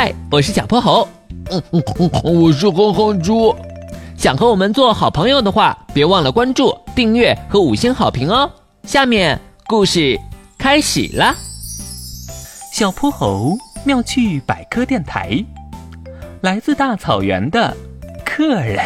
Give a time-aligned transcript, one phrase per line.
[0.00, 1.08] 嗨，我是小泼猴。
[1.50, 3.52] 嗯嗯嗯，我是哼哼猪。
[4.16, 8.48] 想和我们做好朋友的话，别忘了关注、订阅和五星好评哦。
[8.84, 10.16] 下面故事
[10.56, 11.34] 开始了。
[12.72, 15.44] 小泼猴妙趣百科电台，
[16.42, 17.76] 来自大草原的
[18.24, 18.78] 客人，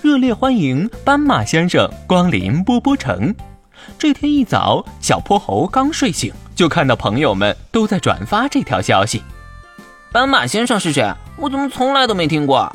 [0.00, 3.34] 热烈欢迎斑马先生光临波波城。
[3.98, 9.22] 这天一早，小泼猴刚睡醒，就看到朋友们都在转发这条消息。
[10.10, 11.08] 斑马先生是谁？
[11.36, 12.74] 我怎么从来都没听过？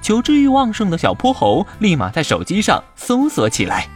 [0.00, 3.86] 求知欲旺盛的小泼猴立马在手机上搜索起来。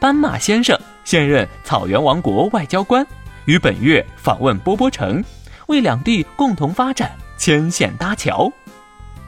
[0.00, 3.06] 斑马先生现任草原王国外交官，
[3.44, 5.22] 于本月访问波波城，
[5.68, 8.52] 为两地共同发展牵线搭桥。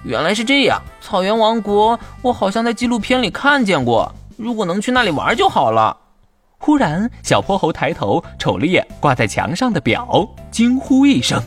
[0.03, 4.13] 原来是这样，草原王国我好像在纪录片里看见过。
[4.37, 5.97] 如果能去那里玩就好了。
[6.67, 11.41] 忽然，小泼猴抬头瞅了眼挂在墙上的表，惊呼一声：“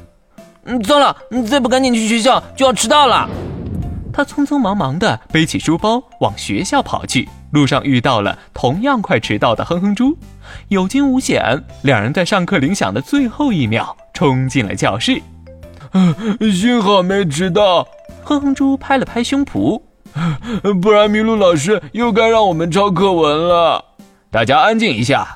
[0.64, 1.14] 嗯，糟了！
[1.46, 3.30] 再不赶紧去学校，就要迟到了。”
[4.14, 10.18] 他匆匆忙忙地背起书包往学校跑去，路上遇到了同样快迟到的哼哼猪，
[10.70, 15.22] 有惊无险，两人在上课铃响的最后一秒冲进了教室。
[16.54, 17.86] 幸好没迟到，
[18.24, 19.82] 哼哼猪拍了拍胸脯，
[20.82, 23.84] 不然麋鹿老师又该让我们抄课文了。
[24.32, 25.28] 大家安静一下。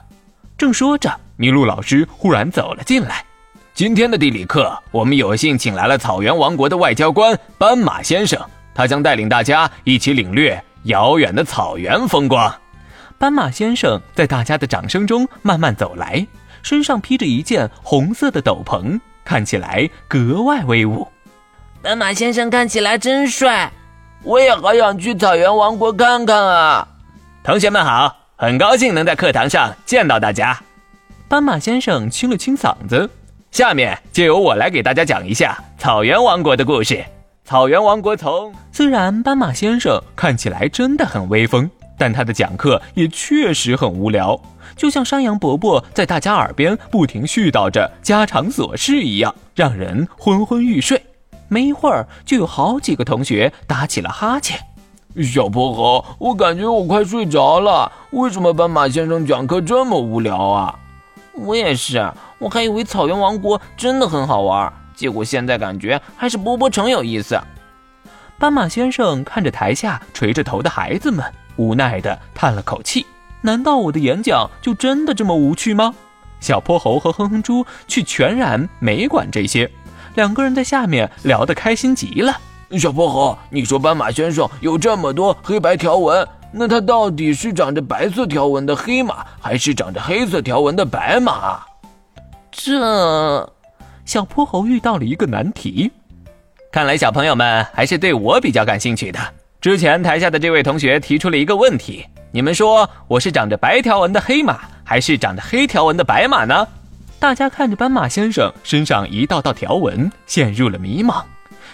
[0.56, 3.26] 正说着，麋鹿老师忽然走了进来。
[3.74, 8.40] 今天的地理课，我们有幸请来了草原王国的外交官斑马先生，
[8.76, 12.54] 他将带领大家一起领略遥远的草原风光。
[13.18, 16.26] 斑马先生在大家的掌声中慢慢走来，
[16.62, 21.08] 身上披着一件红色的斗篷，看起来格外威武。
[21.82, 23.72] 斑马先生看起来真帅，
[24.22, 26.88] 我也好想去草原王国看看啊！
[27.44, 28.23] 同学们好。
[28.44, 30.62] 很高兴能在课堂上见到大家。
[31.30, 33.10] 斑马先生清了清嗓子，
[33.52, 37.02] 下面就由我来给大家讲一下草原王国的故事。
[37.46, 38.54] 草原王国从……
[38.70, 44.38] 虽然斑马先生看起来真的很威风，但他的讲课也确实很无聊，
[44.76, 51.02] 就像山羊伯伯在大家耳边不停絮叨着家常琐事一样，让人昏昏欲睡。
[51.48, 54.60] 没一会儿，就有好几个同学打起了哈欠。
[55.22, 57.92] 小泼猴，我感觉我快睡着了。
[58.12, 60.80] 为什么斑马先生讲课这么无聊啊？
[61.34, 67.40] 我也是，我还以为草原王国真的很好玩，结果现在感觉还是波波城有意思。
[68.40, 71.24] 斑马先生看着台下垂着头的孩子们，
[71.58, 73.06] 无奈地叹了口气
[73.42, 75.94] ：“难道我的演讲就真的这么无趣吗？”
[76.42, 79.72] 小泼猴和哼哼猪却全然没管这些，
[80.16, 82.38] 两个人在下面聊得开心极了。
[82.78, 91.60] 小泼猴，你说斑马先生有这么多黑白条纹，那他到底是长着白色条纹的黑马，还是长着黑色条纹的白马？
[92.52, 93.50] 这，
[94.06, 95.92] 小泼猴遇到了一个难题。
[96.72, 99.20] 看来小朋友们还是对我比较感兴趣的。
[99.62, 106.68] 之前台下的这位同学提出了一个问题：你们说我是长着白条纹的黑马，还是长着黑条纹的白马呢？
[107.20, 111.24] 大家看着斑马先生身上一道道条纹，陷入了迷茫。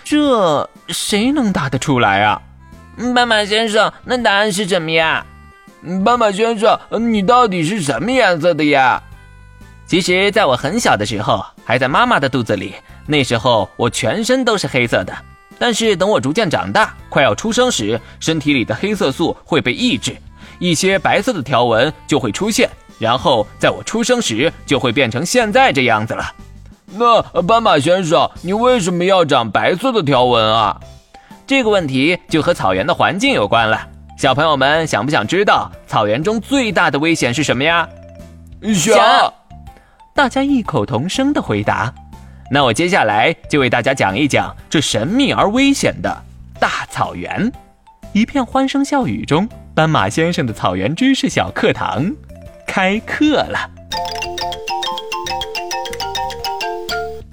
[0.04, 2.42] 这谁能答得出来啊？
[3.16, 5.26] 斑马先生，那答案是什么呀？
[6.04, 6.78] 斑马先生，
[7.12, 9.02] 你到底是什么颜色的呀？
[9.86, 15.16] 其实，在我很小的时候，还在妈妈的肚子里，那时候我全身都是黑色的。
[15.58, 20.16] 但是等我逐渐长大，快要出生时，身体里的黑色素会被抑制，
[20.60, 26.34] 一些白色的条纹就会出现，然后在我出生时就会变成现在这样子了。
[26.92, 30.80] 那斑马先生，你为什么要长白色的条纹啊？
[31.46, 33.88] 这个问题就和草原的环境有关了。
[34.18, 37.88] 小朋友们想不想知道草原中最大的危险是什么呀？
[38.76, 39.34] 想。
[40.14, 41.94] 大家异口同声的回答。
[42.52, 46.24] 那我接下来就为大家讲一讲这神秘而危险的
[46.60, 47.52] 大草原。
[48.12, 52.12] 一片欢声笑语中，斑马先生的草原知识小课堂
[52.68, 53.70] 开课了。